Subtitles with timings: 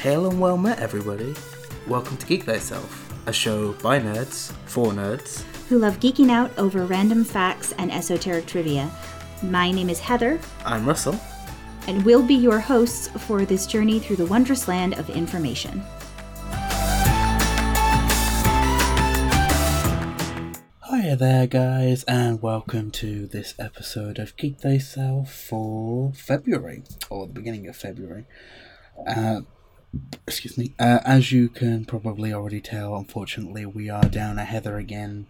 [0.00, 1.34] Hail and well met, everybody.
[1.86, 5.42] Welcome to Geek Thyself, a show by nerds, for nerds.
[5.68, 8.90] who love geeking out over random facts and esoteric trivia.
[9.42, 11.18] My name is Heather, I'm Russell.
[11.86, 15.82] and we'll be your hosts for this journey through the wondrous land of information.
[20.90, 27.32] Hiya there, guys, and welcome to this episode of Geek Thyself for February, or the
[27.32, 28.26] beginning of February.
[29.06, 29.40] Uh,
[30.26, 30.72] excuse me.
[30.78, 35.26] Uh, as you can probably already tell, unfortunately, we are down a Heather again.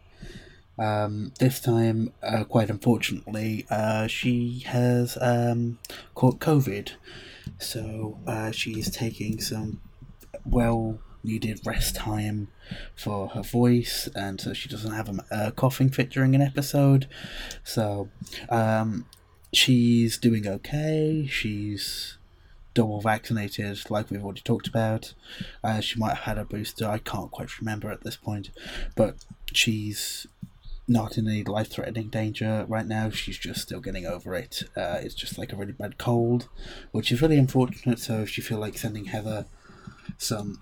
[0.78, 5.78] Um, this time, uh, quite unfortunately, uh, she has um,
[6.14, 6.92] caught COVID,
[7.58, 9.80] so uh, she's taking some
[10.44, 12.48] well needed rest time
[12.94, 17.06] for her voice, and so she doesn't have a, coughing fit during an episode.
[17.62, 18.08] So,
[18.48, 19.04] um,
[19.52, 21.26] she's doing okay.
[21.28, 22.16] She's
[22.74, 25.14] double vaccinated, like we've already talked about.
[25.62, 26.88] Uh, she might have had a booster.
[26.88, 28.50] I can't quite remember at this point,
[28.94, 29.16] but
[29.52, 30.26] she's
[30.86, 33.10] not in any life threatening danger right now.
[33.10, 34.64] She's just still getting over it.
[34.76, 36.48] Uh, it's just like a really bad cold,
[36.90, 37.98] which is really unfortunate.
[38.00, 39.46] So if you feel like sending Heather
[40.18, 40.60] some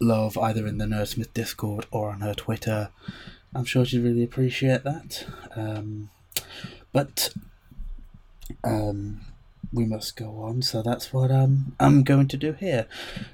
[0.00, 2.90] love either in the Nerdsmith Discord or on her Twitter,
[3.54, 5.26] I'm sure she'd really appreciate that.
[5.54, 6.10] Um,
[6.92, 7.34] but
[8.64, 9.20] um,
[9.74, 12.86] we must go on, so that's what um, I'm going to do here.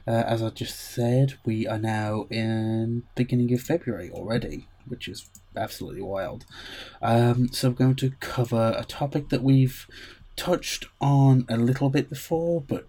[0.07, 5.29] Uh, as I just said, we are now in beginning of February already, which is
[5.57, 6.47] absolutely wild.
[7.03, 9.87] Um, so I'm going to cover a topic that we've
[10.37, 12.87] touched on a little bit before, but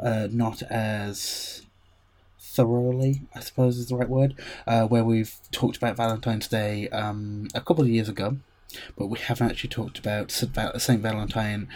[0.00, 1.62] uh, not as
[2.38, 4.34] thoroughly, I suppose is the right word,
[4.66, 8.36] uh, where we've talked about Valentine's Day um, a couple of years ago,
[8.98, 10.52] but we haven't actually talked about St.
[11.00, 11.68] Valentine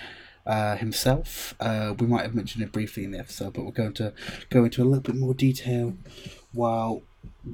[0.46, 1.54] uh, himself.
[1.60, 4.12] Uh, we might have mentioned it briefly in the episode, but we're going to
[4.50, 5.94] go into a little bit more detail
[6.52, 7.02] while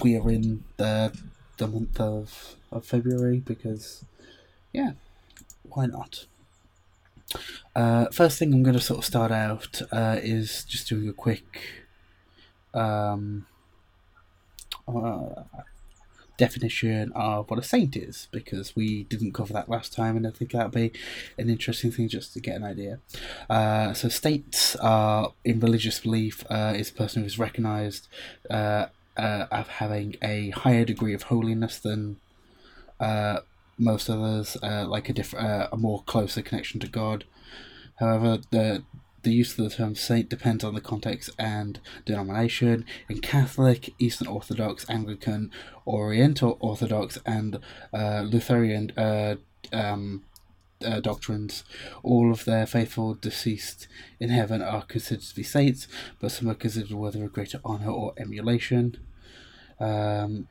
[0.02, 1.12] we are in the
[1.60, 4.04] the month of, of February because,
[4.72, 4.92] yeah,
[5.62, 6.26] why not?
[7.76, 11.12] Uh, first thing I'm going to sort of start out uh, is just doing a
[11.12, 11.84] quick
[12.74, 13.46] um,
[14.88, 15.42] uh,
[16.40, 20.30] definition of what a saint is because we didn't cover that last time, and I
[20.30, 20.90] think that'd be
[21.38, 22.98] an interesting thing just to get an idea.
[23.48, 28.08] Uh, so, saints are in religious belief uh, is a person who is recognized
[28.48, 28.86] uh,
[29.16, 32.16] uh, of having a higher degree of holiness than
[32.98, 33.40] uh,
[33.78, 37.24] most others, uh, like a diff- uh, a more closer connection to God.
[37.96, 38.82] However, the
[39.22, 42.84] the use of the term saint depends on the context and denomination.
[43.08, 45.50] In Catholic, Eastern Orthodox, Anglican,
[45.86, 47.58] Oriental Orthodox, and
[47.92, 49.36] uh, Lutheran uh,
[49.72, 50.24] um,
[50.84, 51.64] uh, doctrines,
[52.02, 53.86] all of their faithful deceased
[54.18, 55.86] in heaven are considered to be saints,
[56.18, 58.96] but some are considered worthy of greater honor or emulation.
[59.78, 60.48] Um,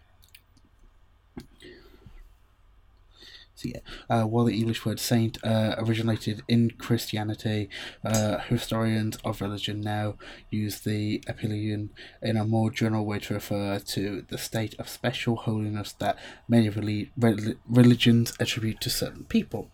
[3.60, 7.70] So yeah, uh, while the English word saint uh, originated in Christianity,
[8.06, 10.16] uh, historians of religion now
[10.50, 11.90] use the epithet
[12.22, 16.70] in a more general way to refer to the state of special holiness that many
[16.70, 19.70] reli- rel- religions attribute to certain people.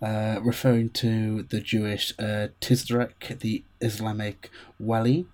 [0.00, 5.26] Uh, referring to the Jewish uh, the Islamic Wali,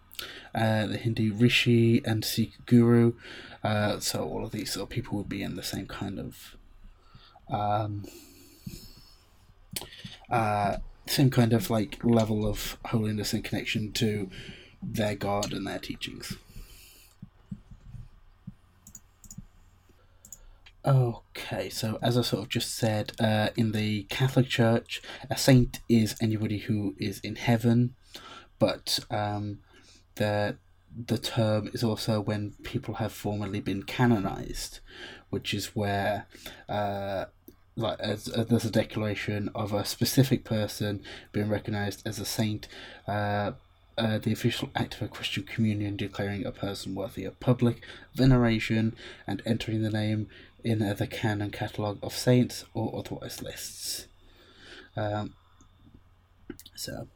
[0.55, 3.15] uh, the Hindu Rishi, and Sikh Guru.
[3.63, 6.57] Uh, so all of these sort of people would be in the same kind of
[7.51, 8.05] um,
[10.31, 10.77] uh,
[11.07, 14.29] same kind of like level of holiness and connection to
[14.83, 16.37] their God and their teachings.
[20.85, 25.81] Okay, so as I sort of just said, uh, in the Catholic Church, a saint
[25.89, 27.95] is anybody who is in heaven,
[28.59, 29.59] but um,
[30.15, 30.57] the
[30.97, 34.81] the term is also when people have formally been canonized,
[35.31, 36.27] which is where
[36.69, 37.27] uh,
[37.77, 41.03] like as, as there's a declaration of a specific person
[41.33, 42.69] being recognized as a saint.
[43.07, 43.53] Uh,
[43.97, 47.83] uh, the official act of a Christian communion declaring a person worthy of public
[48.15, 48.95] veneration
[49.27, 50.29] and entering the name
[50.63, 54.07] in uh, the canon catalogue of saints or otherwise lists.
[54.97, 55.35] Um,
[56.77, 57.09] so,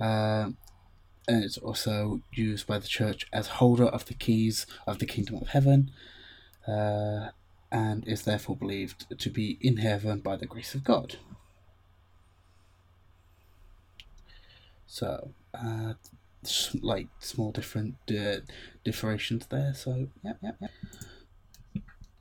[0.00, 0.56] um,
[1.30, 5.36] and it's also used by the church as holder of the keys of the kingdom
[5.36, 5.92] of heaven,
[6.66, 7.28] uh,
[7.70, 11.16] and is therefore believed to be in heaven by the grace of God.
[14.88, 15.94] So, uh,
[16.82, 18.40] like small different uh,
[19.50, 19.72] there.
[19.72, 20.68] So, yeah, yeah,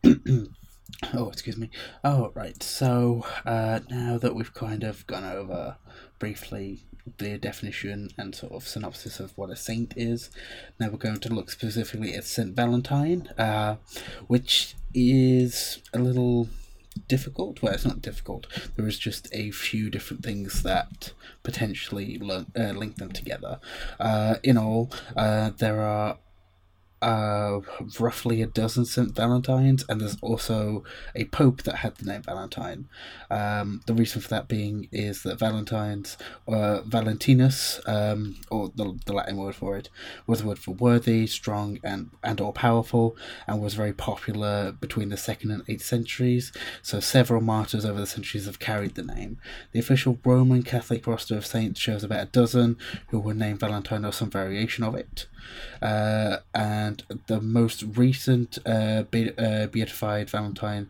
[0.03, 0.13] yeah.
[1.13, 1.69] oh, excuse me.
[2.03, 2.61] Oh, right.
[2.61, 5.77] So uh, now that we've kind of gone over
[6.17, 6.79] briefly
[7.17, 10.29] the definition and sort of synopsis of what a saint is,
[10.79, 13.77] now we're going to look specifically at Saint Valentine, uh,
[14.27, 16.49] which is a little
[17.07, 17.61] difficult.
[17.61, 18.47] Well, it's not difficult.
[18.75, 21.13] There is just a few different things that
[21.43, 23.59] potentially lo- uh, link them together.
[23.99, 26.17] Uh, in all, uh, there are
[27.01, 27.59] uh,
[27.99, 29.15] roughly a dozen St.
[29.15, 30.83] Valentines, and there's also
[31.15, 32.87] a pope that had the name Valentine.
[33.29, 36.17] Um, the reason for that being is that Valentine's,
[36.47, 39.89] uh, Valentinus, um, or the, the Latin word for it,
[40.27, 43.15] was a word for worthy, strong, and, and or powerful,
[43.47, 46.51] and was very popular between the 2nd and 8th centuries,
[46.81, 49.37] so several martyrs over the centuries have carried the name.
[49.71, 54.05] The official Roman Catholic roster of saints shows about a dozen who were named Valentine
[54.05, 55.27] or some variation of it.
[55.81, 56.88] Uh, and
[57.27, 60.89] the most recent uh, be- uh, beatified Valentine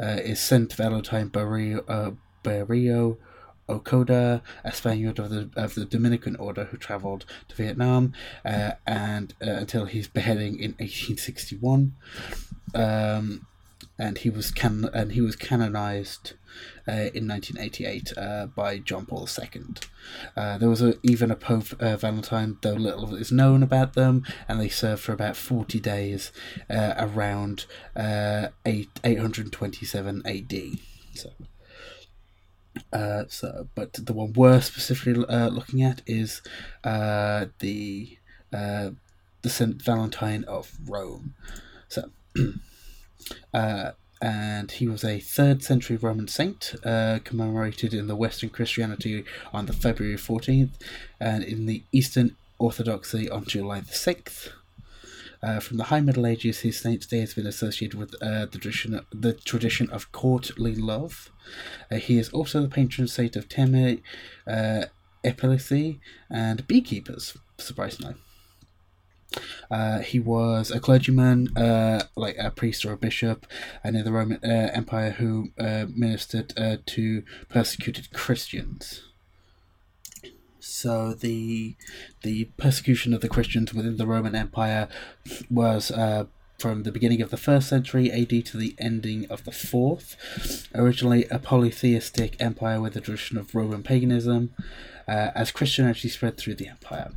[0.00, 2.12] uh, is Saint Valentine Barrio, uh,
[2.42, 3.18] Barrio
[3.68, 8.14] Ocoda, a Spaniard of the of the Dominican order who travelled to Vietnam,
[8.44, 11.94] uh, and uh, until his beheading in 1861.
[12.74, 13.46] Um,
[13.98, 16.34] and he was can and he was canonized
[16.86, 19.62] uh, in 1988 uh, by John Paul II.
[20.36, 24.24] Uh, there was a, even a Pope uh, Valentine, though little is known about them,
[24.48, 26.32] and they served for about 40 days
[26.70, 30.54] uh, around uh, 8, 827 AD.
[31.14, 31.30] So.
[32.92, 36.42] Uh, so, but the one we're specifically uh, looking at is
[36.84, 38.16] uh, the
[38.52, 38.90] uh,
[39.42, 41.34] the Saint Valentine of Rome.
[41.88, 42.10] So,
[43.52, 49.24] uh, and he was a third century Roman saint, uh, commemorated in the Western Christianity
[49.52, 50.70] on the February 14th,
[51.20, 54.50] and in the Eastern Orthodoxy on July the 6th.
[55.40, 58.58] Uh, from the High Middle Ages, his saint's day has been associated with uh, the
[58.58, 61.30] tradition the tradition of courtly love.
[61.92, 64.02] Uh, he is also the patron saint of Terni,
[64.48, 64.86] uh,
[65.22, 67.36] epilepsy, and beekeepers.
[67.56, 68.14] Surprisingly.
[69.70, 73.46] Uh, he was a clergyman, uh, like a priest or a bishop,
[73.84, 79.02] and in the Roman uh, Empire who uh, ministered uh, to persecuted Christians.
[80.60, 81.76] So the
[82.22, 84.88] the persecution of the Christians within the Roman Empire
[85.50, 86.26] was uh,
[86.58, 90.16] from the beginning of the first century AD to the ending of the fourth.
[90.74, 94.50] Originally a polytheistic empire with a tradition of Roman paganism,
[95.06, 97.12] as Christianity spread through the empire.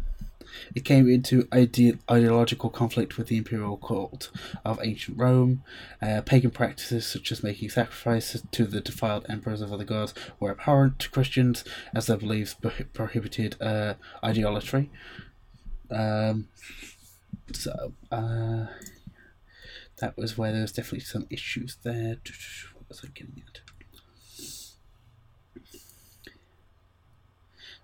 [0.75, 4.29] It came into ide- ideological conflict with the imperial cult
[4.63, 5.63] of ancient Rome.
[6.01, 10.51] Uh, pagan practices such as making sacrifices to the defiled emperors of other gods were
[10.51, 11.63] abhorrent to Christians,
[11.93, 14.89] as their beliefs pro- prohibited uh, idolatry.
[15.89, 16.47] Um,
[17.53, 18.67] so, uh,
[19.99, 22.17] that was where there was definitely some issues there.
[22.73, 23.70] What was I getting at?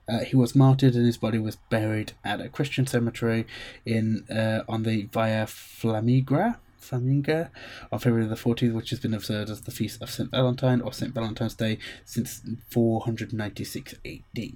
[0.09, 3.45] Uh, he was martyred and his body was buried at a Christian cemetery
[3.85, 7.49] in uh, on the Via Flamigra, Flaminga
[7.91, 10.31] on February the 14th, which has been observed as the feast of St.
[10.31, 11.13] Valentine or St.
[11.13, 14.53] Valentine's Day since 496 AD.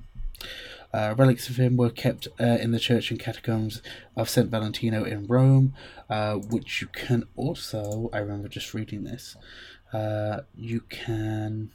[0.94, 3.82] Uh, relics of him were kept uh, in the church and catacombs
[4.16, 4.50] of St.
[4.50, 5.74] Valentino in Rome,
[6.10, 9.38] uh, which you can also, I remember just reading this,
[9.94, 11.72] uh, you can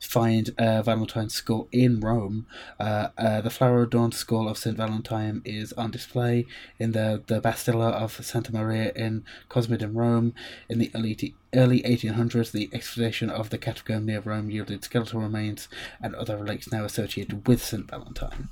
[0.00, 2.46] find uh, Valentine's skull in Rome.
[2.78, 4.76] Uh, uh, the flower adorned skull of St.
[4.76, 6.46] Valentine is on display
[6.78, 10.34] in the, the Bastilla of Santa Maria in Cosmid in Rome.
[10.68, 15.68] In the early, early 1800s, the excavation of the catacomb near Rome yielded skeletal remains
[16.00, 17.88] and other relics now associated with St.
[17.88, 18.48] Valentine.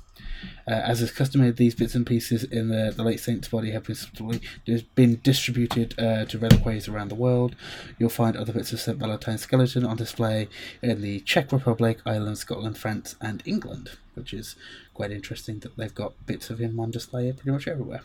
[0.67, 3.85] Uh, as is customary, these bits and pieces in the, the late saint's body have
[3.85, 7.55] been, been distributed uh, to reliquaries around the world.
[7.97, 8.97] You'll find other bits of St.
[8.97, 10.47] Valentine's skeleton on display
[10.81, 14.55] in the Czech Republic, Ireland, Scotland, France, and England, which is
[14.93, 18.01] quite interesting that they've got bits of him on display pretty much everywhere.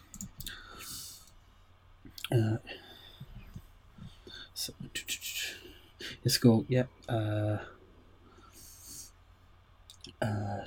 [2.31, 2.57] Uh,
[4.55, 4.73] so,
[6.23, 6.89] his skull, yep.
[7.09, 7.59] Uh,
[10.21, 10.65] uh,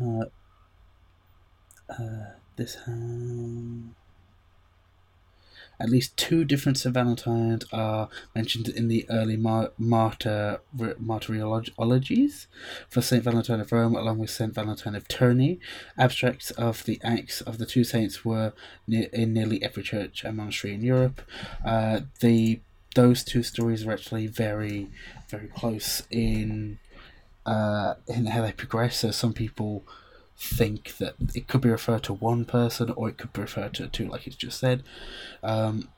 [0.00, 0.24] uh,
[1.88, 2.26] uh,
[2.56, 2.88] this has
[5.80, 6.92] at least two different St.
[6.92, 12.46] Valentines are mentioned in the early mar- martyr martyrologies
[12.88, 13.22] for St.
[13.22, 14.52] Valentine of Rome, along with St.
[14.54, 15.58] Valentine of Terni.
[15.96, 18.52] Abstracts of the acts of the two saints were
[18.86, 21.22] ne- in nearly every church and monastery in Europe.
[21.64, 22.60] Uh, the
[22.94, 24.88] those two stories are actually very,
[25.28, 26.78] very close in
[27.46, 28.98] uh, in how they progress.
[28.98, 29.84] So some people
[30.38, 33.88] think that it could be referred to one person or it could be referred to
[33.88, 34.82] two, like it's just said.
[35.42, 35.88] Um,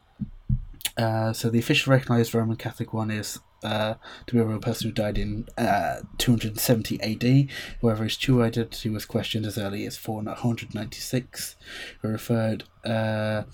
[0.97, 3.95] Uh, so the official recognised Roman Catholic one is uh,
[4.27, 7.49] to be a real person who died in uh, 270 AD.
[7.81, 11.57] However, his true identity was questioned as early as 496,
[12.01, 13.45] who referred uh,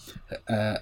[0.49, 0.79] uh,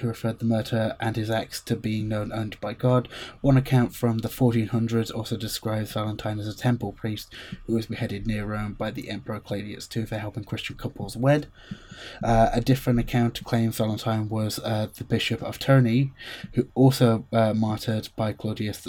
[0.00, 3.08] who referred the murder and his acts to being known only by God.
[3.40, 7.32] One account from the 1400s also describes Valentine as a temple priest
[7.66, 11.46] who was beheaded near Rome by the Emperor Claudius II for helping Christian couples wed.
[12.22, 16.12] Uh, a different account claims Valentine was uh, the Bishop of Terni,
[16.54, 18.86] who also uh, martyred by Claudius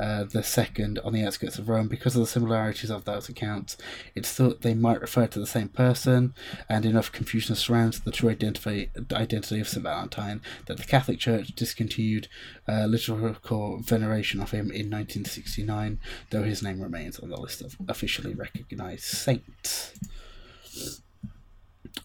[0.00, 1.86] uh, the second on the outskirts of Rome.
[1.86, 3.76] Because of the similarities of those accounts,
[4.14, 6.32] it's thought they might refer to the same person,
[6.68, 9.82] and enough confusion surrounds the true identity, identity of St.
[9.82, 12.28] Valentine that the Catholic Church discontinued
[12.66, 15.98] uh, liturgical veneration of him in 1969,
[16.30, 19.92] though his name remains on the list of officially recognized saints.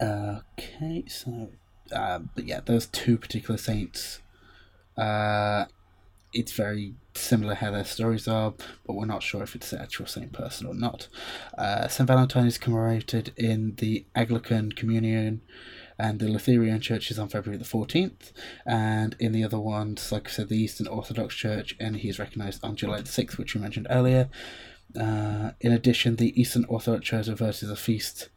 [0.02, 1.50] Okay, so,
[1.94, 4.20] uh, but yeah, those two particular saints.
[4.98, 5.66] Uh,
[6.36, 8.54] it's very similar how their stories are,
[8.86, 11.08] but we're not sure if it's the actual same person or not.
[11.58, 12.06] Uh, St.
[12.06, 15.42] Valentine is commemorated in the Anglican Communion
[15.98, 18.34] and the Lutheran churches on February the 14th,
[18.66, 22.20] and in the other ones, like I said, the Eastern Orthodox Church, and he is
[22.20, 24.30] recognised on July the 6th, which we mentioned earlier.
[25.00, 28.28] Uh, in addition, the Eastern Orthodox Church reverses a feast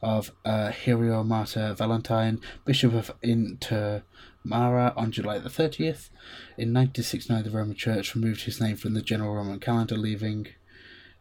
[0.00, 4.02] of uh, Hiero Martyr Valentine, Bishop of Inter
[4.44, 6.10] Mara on July the 30th.
[6.56, 10.48] In 1969, the Roman Church removed his name from the general Roman calendar, leaving.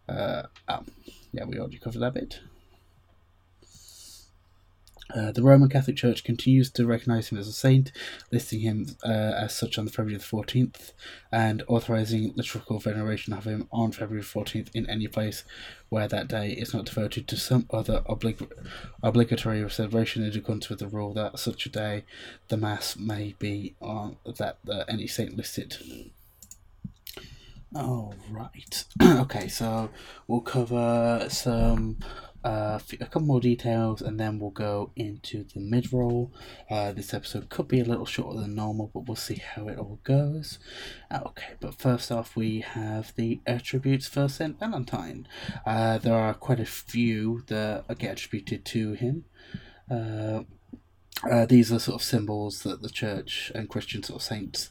[0.07, 0.83] Uh, oh,
[1.31, 2.39] yeah, we already covered that bit.
[5.13, 7.91] Uh, the Roman Catholic Church continues to recognize him as a saint,
[8.31, 10.93] listing him uh, as such on February the 14th,
[11.31, 15.43] and authorizing liturgical veneration of him on February 14th in any place
[15.89, 18.51] where that day is not devoted to some other oblig-
[19.01, 22.03] obligatory celebration in accordance with the rule that such a day
[22.49, 25.77] the Mass may be on that uh, any saint listed.
[27.75, 28.83] All right.
[29.03, 29.89] okay, so
[30.27, 31.97] we'll cover some
[32.43, 36.31] uh, a couple more details and then we'll go into the mid roll.
[36.69, 39.77] Uh, this episode could be a little shorter than normal, but we'll see how it
[39.77, 40.59] all goes.
[41.11, 44.57] Uh, okay, but first off, we have the attributes for St.
[44.57, 45.27] Valentine.
[45.65, 49.25] Uh, there are quite a few that get attributed to him.
[49.91, 50.41] Uh,
[51.29, 54.69] uh, these are sort of symbols that the church and Christian sort of saints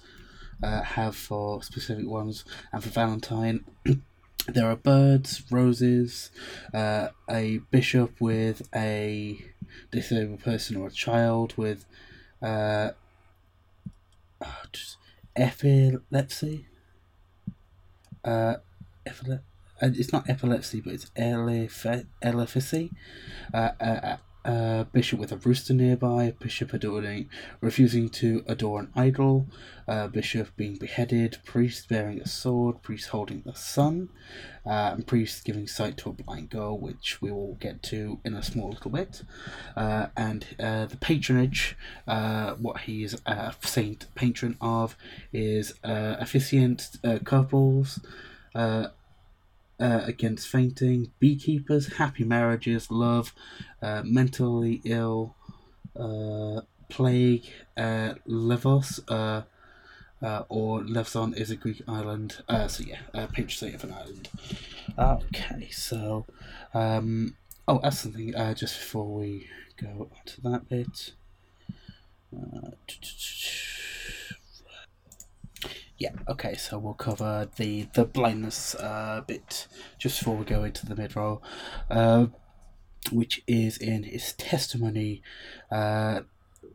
[0.62, 3.64] have for specific ones, and for Valentine.
[4.48, 6.30] there are birds, roses,
[6.72, 9.44] uh, a bishop with a
[9.90, 11.84] disabled person or a child with
[12.42, 12.90] uh,
[14.42, 14.62] oh,
[15.36, 16.66] epilepsy.
[18.24, 18.56] Uh,
[19.06, 19.40] epile-
[19.80, 22.90] uh, it's not epilepsy, but it's eleph- elephancy.
[23.54, 27.28] Uh, a bishop with a rooster nearby, bishop adoring,
[27.60, 29.46] refusing to adore an idol,
[29.86, 34.08] a bishop being beheaded, priest bearing a sword, priest holding the sun,
[34.64, 38.34] uh, and priest giving sight to a blind girl, which we will get to in
[38.34, 39.22] a small little bit,
[39.76, 41.76] uh, and uh, the patronage,
[42.06, 44.96] uh, what he is a saint patron of,
[45.32, 48.00] is officiant couples.
[48.54, 48.88] Uh,
[49.80, 53.34] uh, against fainting, beekeepers, happy marriages, love,
[53.82, 55.34] uh, mentally ill,
[55.98, 57.44] uh, plague,
[57.76, 59.42] uh, Levos, uh,
[60.20, 62.42] uh, or Levson is a Greek island.
[62.48, 64.28] Uh, so yeah, uh, patron saint of an island.
[64.98, 66.26] Okay, so
[66.74, 67.36] um,
[67.68, 68.34] oh, that's something.
[68.34, 71.12] Uh, just before we go to that bit.
[72.34, 72.70] Uh,
[75.98, 79.66] yeah, okay, so we'll cover the, the blindness uh, bit
[79.98, 81.42] just before we go into the mid roll,
[81.90, 82.26] uh,
[83.10, 85.22] which is in his testimony.
[85.70, 86.20] Uh,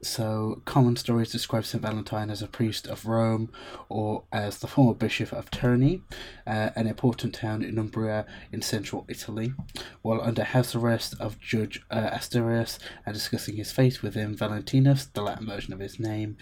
[0.01, 1.81] so, common stories describe St.
[1.81, 3.51] Valentine as a priest of Rome
[3.89, 6.01] or as the former bishop of Terni,
[6.45, 9.53] uh, an important town in Umbria in central Italy.
[10.01, 15.05] While under house arrest of Judge uh, Asterius and discussing his fate with him, Valentinus,
[15.05, 16.37] the Latin version of his name,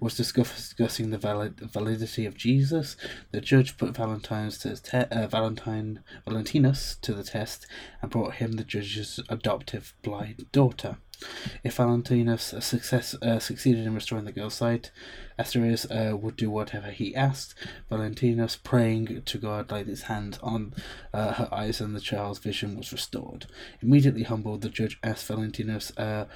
[0.00, 2.96] was discussing the valid- validity of Jesus.
[3.30, 7.66] The judge put Valentine's to te- uh, Valentine Valentinus to the test
[8.02, 10.98] and brought him the judge's adoptive blind daughter.
[11.64, 14.90] If Valentinus success, uh, succeeded in restoring the girl's sight,
[15.38, 17.54] Asterius uh, would do whatever he asked.
[17.90, 20.74] Valentinus, praying to God, laid his hand on
[21.12, 23.46] uh, her eyes, and the child's vision was restored.
[23.80, 26.26] Immediately humbled, the judge asked Valentinus uh,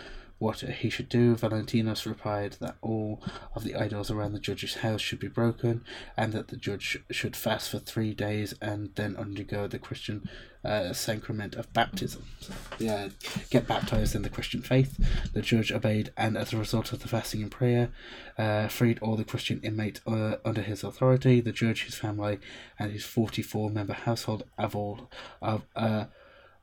[0.40, 1.36] what he should do.
[1.36, 3.22] Valentinos replied that all
[3.54, 5.84] of the idols around the judge's house should be broken,
[6.16, 10.28] and that the judge should fast for three days and then undergo the Christian
[10.64, 12.24] uh, sacrament of baptism.
[12.40, 13.10] So, yeah,
[13.50, 14.98] get baptized in the Christian faith.
[15.34, 17.90] The judge obeyed, and as a result of the fasting and prayer,
[18.38, 21.42] uh, freed all the Christian inmates uh, under his authority.
[21.42, 22.40] The judge, his family,
[22.78, 25.10] and his 44 member household of all
[25.42, 25.64] of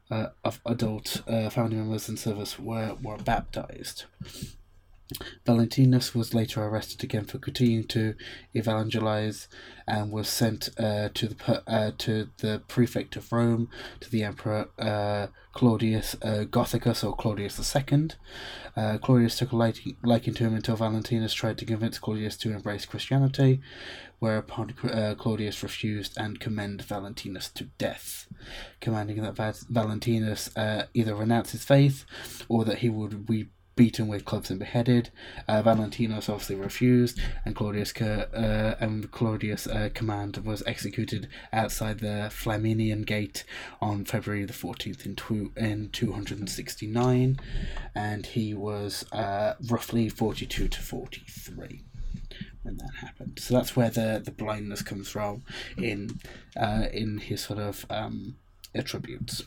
[0.09, 4.05] uh, of adult uh, family members and servants were, were baptized.
[5.45, 8.13] Valentinus was later arrested again for continuing to
[8.53, 9.47] evangelize
[9.87, 13.69] and was sent uh, to the uh, to the prefect of Rome,
[14.01, 18.09] to the emperor uh, Claudius uh, Gothicus or Claudius II.
[18.75, 22.51] Uh, Claudius took a liking, liking to him until Valentinus tried to convince Claudius to
[22.51, 23.61] embrace Christianity,
[24.19, 28.26] whereupon uh, Claudius refused and commended Valentinus to death,
[28.79, 29.35] commanding that
[29.69, 30.49] Valentinus
[30.93, 32.05] either renounce his faith
[32.47, 35.09] or that he would be beaten with clubs and beheaded.
[35.47, 42.29] Uh, Valentinos obviously refused, and Claudius uh, and Claudius' uh, command was executed outside the
[42.29, 43.45] Flaminian Gate
[43.79, 47.39] on February the fourteenth in two in two hundred and sixty nine,
[47.95, 51.83] and he was uh, roughly forty two to forty three
[52.63, 53.39] when that happened.
[53.39, 55.43] So that's where the the blindness comes from
[55.77, 56.19] in
[56.55, 58.37] uh, in his sort of um,
[58.75, 59.43] attributes.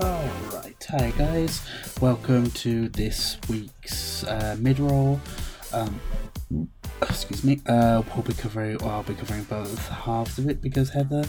[0.00, 1.60] Alright, hi guys,
[2.00, 5.20] welcome to this week's uh, mid roll.
[5.72, 6.00] Um,
[7.02, 10.90] excuse me, uh, we'll be covering, well, I'll be covering both halves of it because
[10.90, 11.24] Heather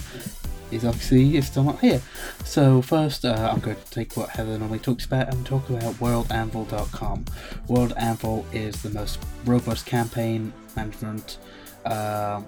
[0.70, 2.00] is obviously is still not here.
[2.44, 5.94] So, first, uh, I'm going to take what Heather normally talks about and talk about
[5.94, 7.24] WorldAnvil.com.
[7.68, 11.38] World Anvil is the most robust campaign management
[11.84, 12.42] uh,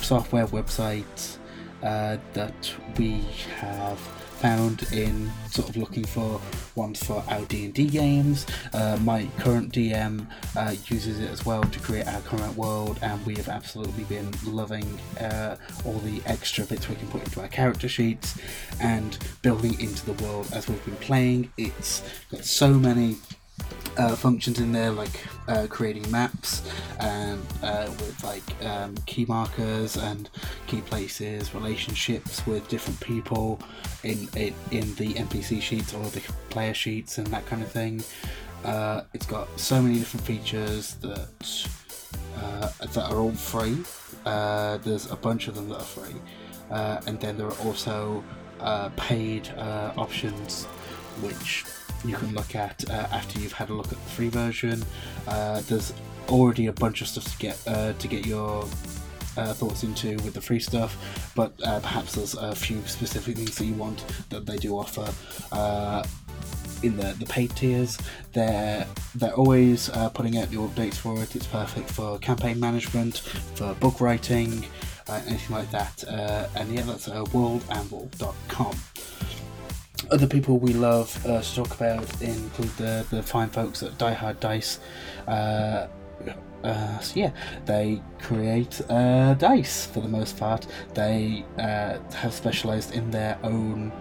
[0.00, 1.38] software website
[1.82, 3.20] uh, that we
[3.58, 3.98] have
[4.40, 6.40] found in sort of looking for
[6.74, 8.46] ones for our D&D games.
[8.72, 13.24] Uh, my current DM uh, uses it as well to create our current world and
[13.26, 14.86] we have absolutely been loving
[15.20, 18.38] uh, all the extra bits we can put into our character sheets
[18.80, 21.52] and building into the world as we've been playing.
[21.58, 23.16] It's got so many
[23.96, 26.62] uh, functions in there like uh, creating maps
[27.00, 30.30] and uh, with like um, key markers and
[30.66, 33.60] key places, relationships with different people
[34.04, 36.20] in, in in the NPC sheets or the
[36.50, 38.02] player sheets and that kind of thing.
[38.64, 41.68] Uh, it's got so many different features that
[42.36, 43.78] uh, that are all free.
[44.24, 46.14] Uh, there's a bunch of them that are free,
[46.70, 48.22] and then there are also
[48.96, 50.66] paid options
[51.22, 51.64] which
[52.04, 54.82] you can look at uh, after you've had a look at the free version.
[55.26, 55.92] Uh, there's
[56.28, 58.62] already a bunch of stuff to get uh, to get your
[59.36, 63.56] uh, thoughts into with the free stuff, but uh, perhaps there's a few specific things
[63.56, 65.12] that you want that they do offer
[65.52, 66.04] uh,
[66.82, 67.98] in the, the paid tiers.
[68.32, 71.36] They're they're always putting out new updates for it.
[71.36, 74.66] It's perfect for campaign management, for book writing,
[75.08, 76.04] anything like that.
[76.54, 77.24] and yeah, that's uh,
[80.10, 84.12] other people we love uh, to talk about include the, the fine folks at Die
[84.12, 84.80] Hard Dice.
[85.26, 85.86] Uh,
[86.64, 87.30] uh, so yeah,
[87.64, 90.66] they create uh, dice for the most part.
[90.94, 93.92] They uh, have specialised in their own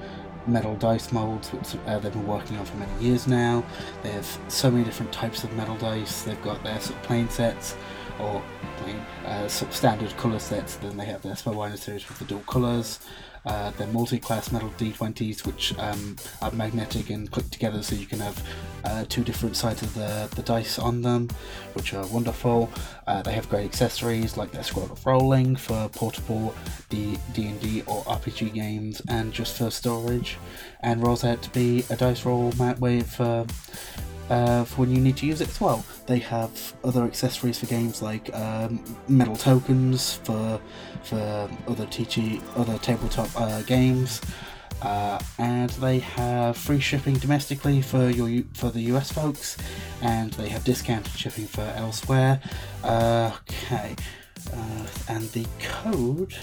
[0.48, 3.63] metal dice molds, which uh, they've been working on for many years now.
[4.04, 6.24] They have so many different types of metal dice.
[6.24, 7.78] They've got their sort of plain sets,
[8.19, 8.41] or
[8.78, 9.00] plain
[9.48, 10.76] sort of standard colour sets.
[10.78, 13.00] Then they have their Spellbinder series with the dual colours.
[13.45, 18.19] Uh, they're multi-class metal D20s, which um, are magnetic and click together, so you can
[18.19, 18.43] have
[18.86, 21.30] uh, two different sides of the, the dice on them,
[21.73, 22.69] which are wonderful.
[23.08, 26.54] Uh, they have great accessories like their scroll of rolling for portable
[26.89, 30.38] D and D or RPG games, and just for storage.
[30.82, 33.19] And rolls out to be a dice roll mat with
[34.30, 35.84] uh, for when you need to use it as well.
[36.06, 40.62] They have other accessories for games like um, metal tokens for
[41.04, 44.22] for other TG other tabletop uh, games,
[44.82, 49.58] uh, and they have free shipping domestically for your for the US folks,
[50.02, 52.39] and they have discounted shipping for elsewhere.
[52.84, 53.96] okay,
[54.54, 56.36] uh, and the code,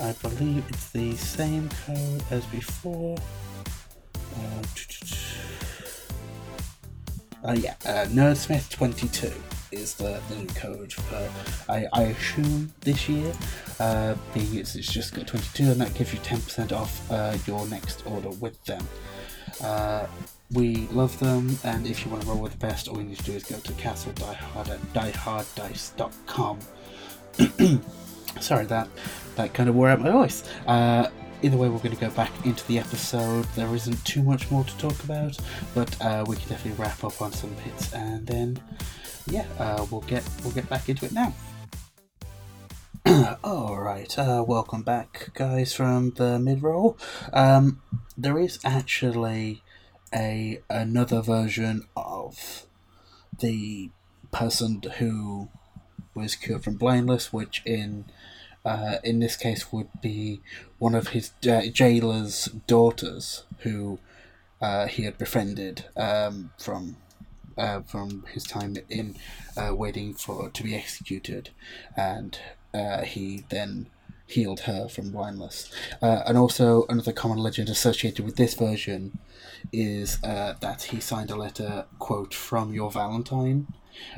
[0.00, 3.16] I believe it's the same code as before.
[4.36, 4.62] Uh,
[7.44, 9.32] uh, yeah, uh, Nerdsmith22
[9.72, 11.30] is the, the new code for,
[11.68, 13.32] I, I assume, this year,
[13.80, 17.66] uh, being it's, it's just got 22 and that gives you 10% off uh, your
[17.68, 18.86] next order with them.
[19.62, 20.06] Uh,
[20.52, 23.18] we love them, and if you want to roll with the best, all you need
[23.18, 26.58] to do is go to castlediehard at dieharddice.com.
[28.40, 28.88] Sorry, that
[29.36, 30.44] that kind of wore out my voice.
[31.44, 33.44] Either way, we're going to go back into the episode.
[33.54, 35.38] There isn't too much more to talk about,
[35.74, 38.58] but uh, we can definitely wrap up on some bits, and then
[39.26, 41.34] yeah, uh, we'll get we'll get back into it now.
[43.44, 46.96] All right, uh, welcome back, guys, from the mid roll.
[47.34, 47.82] Um,
[48.16, 49.62] there is actually
[50.14, 52.64] a another version of
[53.38, 53.90] the
[54.32, 55.50] person who
[56.14, 58.06] was cured from blindness, which in
[58.64, 60.40] uh, in this case would be
[60.78, 63.98] one of his uh, jailer's daughters, who
[64.60, 66.96] uh, he had befriended um, from
[67.58, 69.14] uh, from his time in
[69.56, 71.50] uh, waiting for to be executed,
[71.96, 72.38] and
[73.04, 73.86] he then
[74.26, 75.70] healed her from blindness.
[76.00, 79.18] And also another common legend associated with this version
[79.72, 83.66] is that he signed a letter quote from your Valentine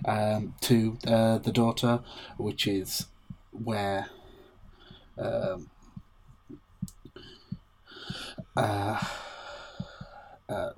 [0.06, 2.00] um, to the daughter,
[2.38, 3.06] which is
[3.50, 4.08] where.
[5.18, 5.70] Um,
[8.56, 9.04] uh,
[10.48, 10.70] uh,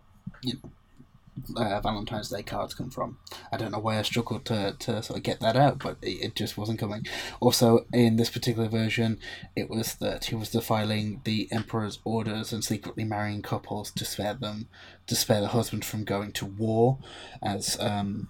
[1.57, 3.18] uh, Valentine's Day cards come from.
[3.53, 6.22] I don't know why I struggled to, to sort of get that out, but it,
[6.22, 7.07] it just wasn't coming.
[7.40, 9.18] Also, in this particular version,
[9.57, 14.35] it was that he was defiling the Emperor's orders and secretly marrying couples to spare
[14.35, 14.68] them,
[15.07, 16.98] to spare the husband from going to war,
[17.42, 18.29] as um,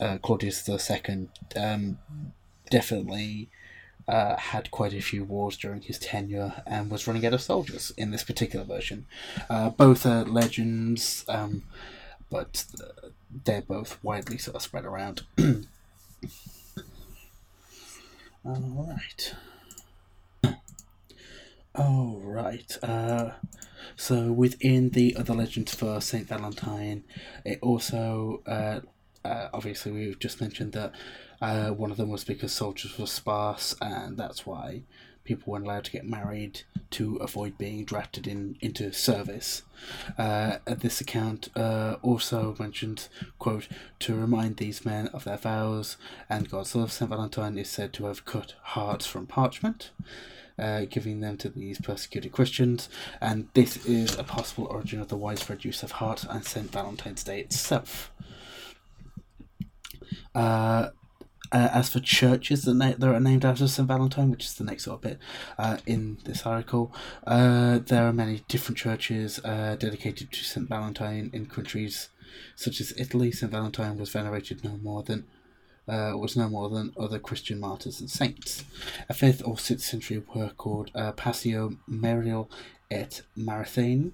[0.00, 1.98] uh, Claudius II um,
[2.70, 3.48] definitely
[4.08, 7.92] uh, had quite a few wars during his tenure and was running out of soldiers
[7.96, 9.06] in this particular version.
[9.50, 11.24] Uh, both are legends.
[11.28, 11.64] Um,
[12.30, 12.66] but
[13.44, 15.22] they're both widely sort of spread around.
[18.44, 19.34] All right.
[21.74, 22.78] All right.
[22.82, 23.32] Uh,
[23.96, 27.04] so within the other legends for Saint Valentine,
[27.44, 28.80] it also uh,
[29.24, 30.92] uh, obviously we've just mentioned that
[31.40, 34.82] uh, one of them was because soldiers were sparse, and that's why
[35.26, 39.62] people weren't allowed to get married to avoid being drafted in into service.
[40.16, 43.68] Uh, this account uh, also mentions, quote,
[43.98, 45.96] to remind these men of their vows,
[46.30, 47.10] and God's love, St.
[47.10, 49.90] Valentine is said to have cut hearts from parchment.
[50.58, 52.88] Uh, giving them to these persecuted Christians,
[53.20, 56.72] and this is a possible origin of the widespread use of hearts and St.
[56.72, 58.10] Valentine's Day itself.
[60.34, 60.88] Uh,
[61.52, 63.86] uh, as for churches that, na- that are named after St.
[63.86, 65.18] Valentine, which is the next sort of bit
[65.58, 66.92] uh, in this article,
[67.26, 70.68] uh, there are many different churches uh, dedicated to St.
[70.68, 72.08] Valentine in countries
[72.54, 73.30] such as Italy.
[73.30, 73.50] St.
[73.50, 75.26] Valentine was venerated no more than
[75.88, 78.64] uh, was no more than other Christian martyrs and saints.
[79.08, 82.50] A fifth or sixth century work called uh, Passio Marial
[82.90, 84.10] et Marathene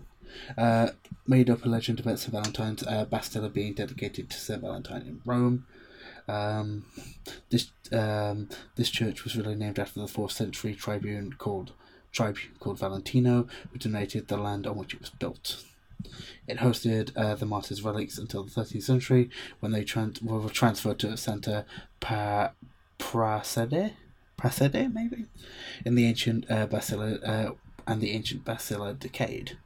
[1.27, 2.33] made up a legend about St.
[2.33, 4.61] Valentine's Bastilla being dedicated to St.
[4.61, 5.67] Valentine in Rome.
[6.29, 6.85] Um,
[7.51, 11.73] this um, this church was really named after the fourth century tribune called
[12.13, 15.65] tribune called Valentino, who donated the land on which it was built.
[16.47, 19.31] It hosted uh, the martyrs' relics until the 13th century,
[19.61, 19.87] when they
[20.23, 21.65] were transferred to Santa
[22.01, 22.53] pa-
[22.99, 23.93] Prassede,
[24.37, 25.27] Prassede maybe,
[25.85, 27.53] in the ancient uh, Basilica, uh,
[27.87, 29.57] and the ancient Basilica decayed.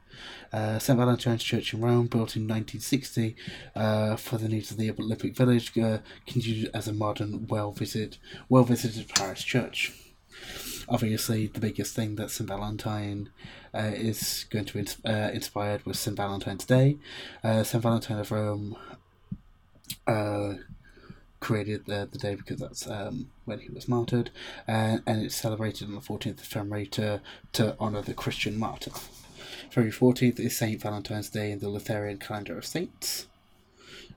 [0.51, 0.97] Uh, St.
[0.97, 3.35] Valentine's Church in Rome, built in 1960
[3.75, 8.17] uh, for the needs of the Olympic Village, uh, continued as a modern, well visited,
[8.49, 9.93] well visited parish church.
[10.89, 12.47] Obviously, the biggest thing that St.
[12.47, 13.29] Valentine
[13.73, 16.15] uh, is going to be uh, inspired was St.
[16.15, 16.97] Valentine's Day.
[17.43, 17.83] Uh, St.
[17.83, 18.77] Valentine of Rome
[21.39, 24.31] created the, the day because that's um, when he was martyred,
[24.67, 27.21] and, and it's celebrated on the 14th of February to,
[27.53, 28.91] to honour the Christian martyr.
[29.77, 30.81] February 14th is St.
[30.81, 33.27] Valentine's Day in the Lutheran calendar of saints,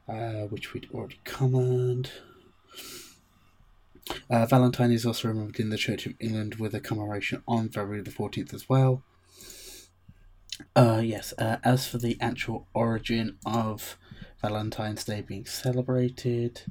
[0.09, 2.09] uh, which we'd already covered.
[4.31, 8.01] Uh, Valentine is also remembered in the Church of England with a commemoration on February
[8.01, 9.03] the 14th as well.
[10.75, 13.99] Uh, yes, uh, as for the actual origin of
[14.40, 16.62] Valentine's Day being celebrated,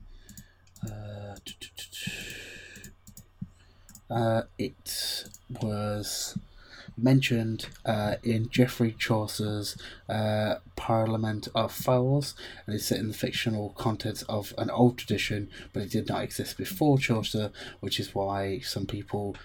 [0.83, 1.35] uh,
[4.09, 5.25] uh, it
[5.61, 6.35] was
[7.01, 12.35] mentioned uh, in Geoffrey Chaucer's uh, Parliament of Fowls,
[12.65, 16.23] and it's set in the fictional context of an old tradition, but it did not
[16.23, 19.35] exist before Chaucer, which is why some people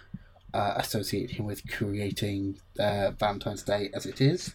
[0.52, 4.54] uh, associate him with creating uh, Valentine's Day as it is.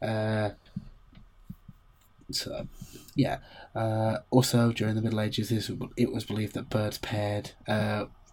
[0.00, 0.50] Uh,
[2.30, 2.66] so,
[3.14, 3.38] yeah.
[3.74, 5.50] Uh, also, during the Middle Ages,
[5.96, 7.52] it was believed that birds paired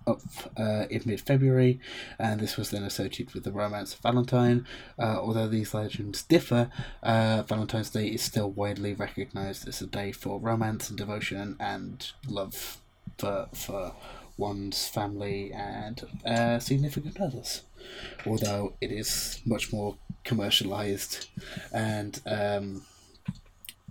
[0.06, 0.22] up
[0.58, 1.80] uh, in mid February,
[2.20, 4.66] and this was then associated with the romance of Valentine.
[4.98, 6.70] Uh, although these legends differ,
[7.02, 12.12] uh, Valentine's Day is still widely recognized as a day for romance and devotion and
[12.28, 12.78] love
[13.18, 13.94] for, for
[14.38, 17.62] one's family and uh, significant others.
[18.26, 21.28] Although it is much more commercialized
[21.72, 22.84] and um,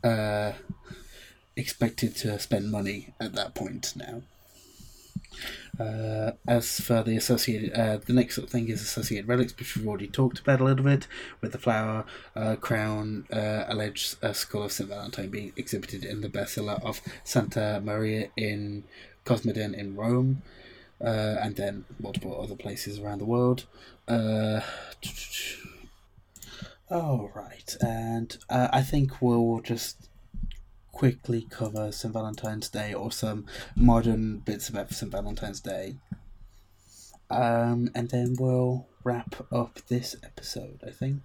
[0.03, 0.53] uh,
[1.57, 4.23] expected to spend money at that point now.
[5.79, 10.07] Uh, as for the associated, uh, the next thing is associated relics, which we've already
[10.07, 11.07] talked about a little bit,
[11.41, 12.05] with the flower,
[12.37, 14.89] uh, crown, uh, alleged uh, skull of St.
[14.89, 18.85] Valentine being exhibited in the Basilica of Santa Maria in
[19.25, 20.43] Cosmedin in Rome,
[21.01, 23.65] uh, and then multiple other places around the world.
[24.07, 24.61] Uh,
[26.91, 27.31] oh,
[27.81, 30.11] and I think we'll just
[30.93, 32.13] quickly cover St.
[32.13, 35.11] Valentine's Day or some modern bits about St.
[35.11, 35.97] Valentine's Day.
[37.31, 41.23] Um, and then we'll wrap up this episode, I think.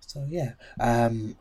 [0.00, 0.52] So, yeah.
[0.80, 1.36] Um,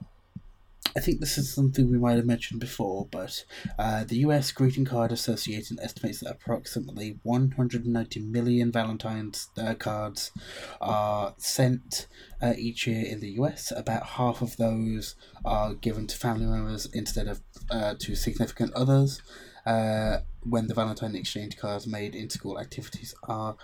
[0.97, 3.43] I think this is something we might have mentioned before, but
[3.77, 10.31] uh, the US Greeting Card Association estimates that approximately 190 million Valentine's uh, cards
[10.79, 12.07] are sent
[12.41, 13.73] uh, each year in the US.
[13.75, 19.21] About half of those are given to family members instead of uh, to significant others.
[19.65, 23.57] Uh, when the Valentine exchange cards made in school activities are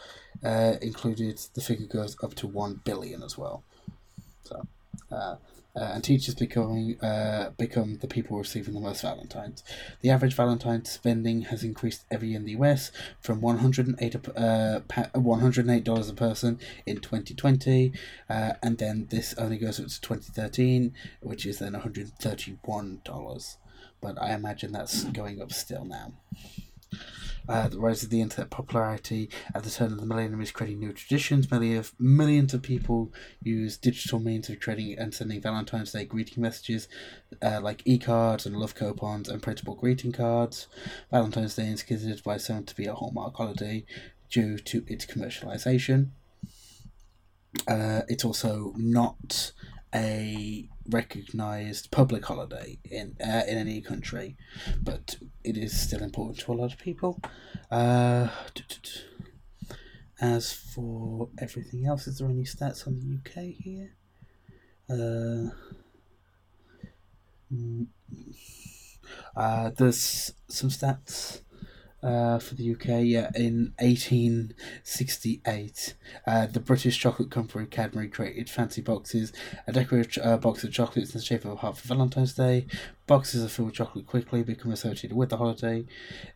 [0.44, 3.63] uh, included, the figure goes up to 1 billion as well.
[4.44, 4.65] So,
[5.12, 5.36] uh,
[5.75, 9.63] and teachers becoming uh, become the people receiving the most Valentines.
[10.01, 13.95] The average Valentine spending has increased every year in the US from one hundred and
[14.01, 14.81] eight uh,
[15.13, 17.93] one hundred and eight dollars a person in twenty twenty,
[18.29, 22.10] uh, and then this only goes up to twenty thirteen, which is then one hundred
[22.19, 23.57] thirty one dollars.
[24.01, 26.13] But I imagine that's going up still now.
[27.49, 30.80] Uh, the rise of the internet popularity at the turn of the millennium is creating
[30.80, 31.49] new traditions.
[31.99, 36.88] Millions of people use digital means of trading and sending Valentine's Day greeting messages
[37.41, 40.67] uh, like e cards and love coupons and printable greeting cards.
[41.10, 43.86] Valentine's Day is considered by some to be a hallmark holiday
[44.30, 46.10] due to its commercialization.
[47.67, 49.51] Uh, it's also not
[49.93, 54.38] a recognized public holiday in uh, in any country,
[54.82, 57.19] but it is still important to a lot of people.
[57.69, 58.27] Uh,
[60.19, 63.95] as for everything else, is there any stats on the UK here?
[64.89, 65.49] Uh,
[67.51, 67.88] mm,
[69.36, 71.41] uh, there's some stats
[72.04, 75.94] uh, for the UK, yeah, in 1868,
[76.26, 79.32] uh, the British chocolate company Cadbury created fancy boxes,
[79.68, 82.66] a decorative uh, box of chocolates in the shape of a heart for Valentine's Day.
[83.06, 85.86] Boxes of filled with chocolate quickly become associated with the holiday.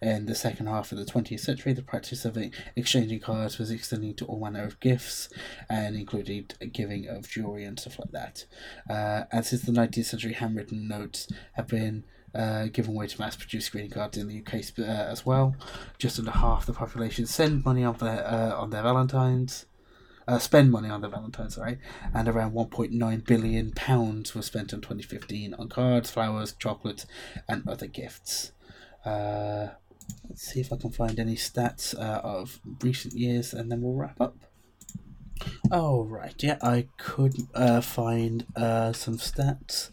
[0.02, 2.38] In the second half of the 20th century, the practice of
[2.76, 5.30] exchanging cards was extending to all manner of gifts
[5.70, 8.46] and included giving of jewellery and stuff like that.
[8.90, 12.04] Uh, and since the 19th century, handwritten notes have been
[12.36, 15.56] uh, given way to mass produced greeting cards in the UK uh, as well.
[15.98, 19.66] Just under half the population send money on their uh, on their Valentines.
[20.28, 21.78] Uh, spend money on their Valentines, sorry,
[22.12, 27.06] and around 1.9 billion pounds was spent in 2015 on cards, flowers, chocolates,
[27.48, 28.52] and other gifts.
[29.06, 29.68] Uh,
[30.28, 33.94] let's see if I can find any stats uh, of recent years, and then we'll
[33.94, 34.36] wrap up.
[35.72, 39.90] Oh right, yeah, I could uh, find uh, some stats.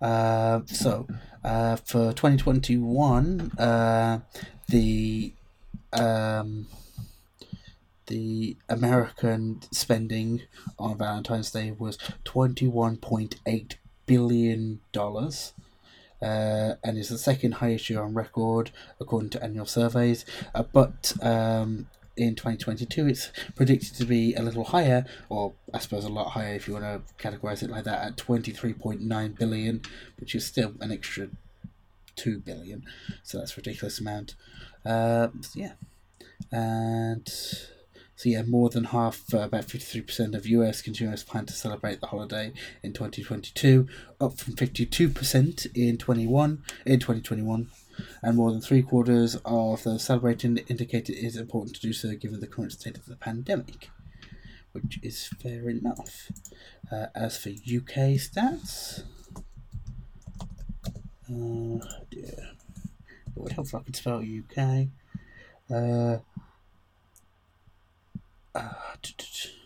[0.00, 1.06] Uh, so
[1.42, 4.20] uh, for 2021, uh,
[4.68, 5.32] the
[5.92, 6.66] um,
[8.06, 10.42] the American spending
[10.78, 13.74] on Valentine's Day was 21.8
[14.06, 15.52] billion dollars.
[16.22, 20.24] Uh, and is the second highest year on record according to annual surveys.
[20.54, 26.04] Uh, but um, in 2022 it's predicted to be a little higher or i suppose
[26.04, 29.82] a lot higher if you want to categorize it like that at 23.9 billion
[30.20, 31.28] which is still an extra
[32.16, 32.84] 2 billion.
[33.22, 34.34] So that's a ridiculous amount.
[34.84, 35.72] Uh, so yeah.
[36.52, 40.82] And so yeah, more than half, uh, about fifty three percent of U.S.
[40.82, 43.88] consumers plan to celebrate the holiday in twenty twenty two,
[44.20, 47.68] up from fifty two percent in twenty one in twenty twenty one
[48.22, 52.14] and more than three quarters of the celebrating indicated it is important to do so
[52.14, 53.90] given the current state of the pandemic,
[54.72, 56.30] which is fair enough.
[56.92, 59.04] Uh, as for UK stats,
[61.30, 61.80] oh
[62.10, 62.50] dear,
[63.36, 64.88] it would help if I could spell UK.
[65.70, 66.18] Uh,
[68.54, 68.72] uh,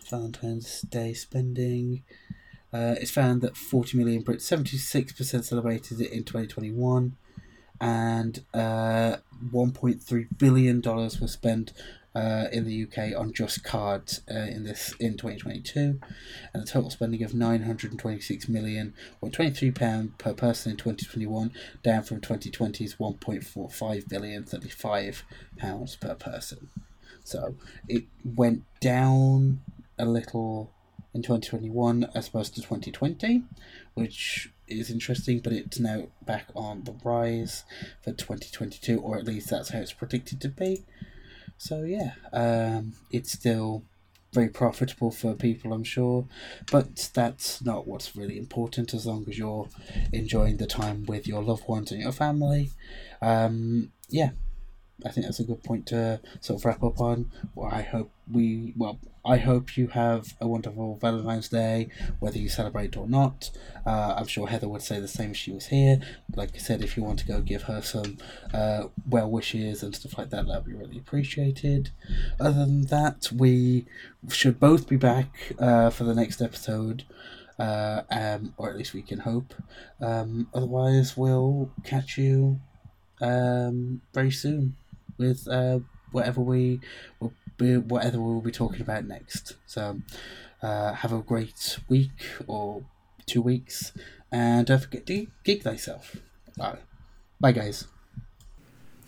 [0.09, 2.03] Valentine's Day spending.
[2.73, 7.15] Uh, it's found that 40 million Brits, 76% celebrated it in 2021
[7.81, 9.17] and uh,
[9.53, 11.73] 1.3 billion dollars was spent
[12.15, 15.99] uh, in the UK on just cards uh, in this in 2022,
[16.53, 21.51] and a total spending of 926 million or 23 pound per person in 2021,
[21.83, 25.23] down from 2020's 1.45 billion, 35
[25.57, 26.69] pounds per person.
[27.23, 27.55] So
[27.87, 29.61] it went down
[29.99, 30.71] a little
[31.13, 33.43] in 2021 as opposed to 2020,
[33.93, 37.63] which is interesting, but it's now back on the rise
[38.01, 40.85] for 2022, or at least that's how it's predicted to be.
[41.57, 43.83] So, yeah, um, it's still
[44.31, 46.25] very profitable for people, I'm sure,
[46.71, 49.67] but that's not what's really important as long as you're
[50.13, 52.69] enjoying the time with your loved ones and your family.
[53.21, 54.31] Um, yeah,
[55.05, 57.31] I think that's a good point to sort of wrap up on.
[57.55, 62.49] Well, I hope we, well, I hope you have a wonderful Valentine's Day, whether you
[62.49, 63.51] celebrate or not.
[63.85, 66.01] Uh, I'm sure Heather would say the same if she was here.
[66.35, 68.17] Like I said, if you want to go give her some
[68.53, 71.91] uh, well wishes and stuff like that, that would be really appreciated.
[72.39, 73.85] Other than that, we
[74.29, 77.03] should both be back uh, for the next episode.
[77.57, 79.53] Uh, um, or at least we can hope.
[79.99, 82.61] Um, otherwise, we'll catch you
[83.19, 84.77] um, very soon
[85.19, 85.79] with uh,
[86.11, 86.79] whatever we
[87.19, 89.55] will be, whatever we'll be talking about next.
[89.67, 90.01] So
[90.63, 92.83] uh, have a great week or
[93.25, 93.91] two weeks,
[94.31, 96.15] and don't forget to geek thyself.
[96.57, 96.79] Bye,
[97.39, 97.85] bye, guys.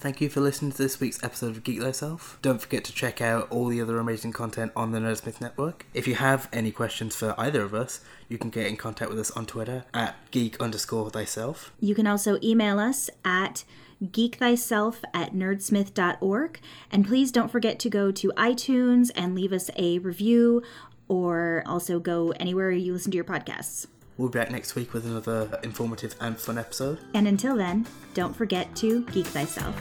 [0.02, 2.40] Thank you for listening to this week's episode of Geek Thyself.
[2.42, 5.86] Don't forget to check out all the other amazing content on the Nerdsmith Network.
[5.94, 9.20] If you have any questions for either of us, you can get in contact with
[9.20, 11.72] us on Twitter at geek underscore thyself.
[11.80, 13.64] You can also email us at
[14.04, 16.60] geekthyself at nerdsmith.org.
[16.92, 20.64] And please don't forget to go to iTunes and leave us a review
[21.08, 23.88] or also go anywhere you listen to your podcasts.
[24.18, 27.00] We'll be back next week with another informative and fun episode.
[27.14, 29.76] And until then, don't forget to geek thyself.